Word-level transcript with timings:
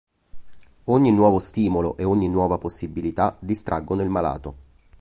Ogni 0.85 1.11
nuovo 1.11 1.37
stimolo 1.37 1.95
e 1.95 2.03
ogni 2.05 2.27
nuova 2.27 2.57
possibilità 2.57 3.37
distraggono 3.39 4.01
il 4.01 4.09
malato. 4.09 4.55